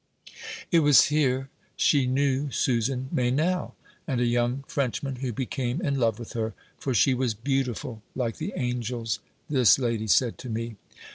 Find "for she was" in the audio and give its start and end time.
6.79-7.35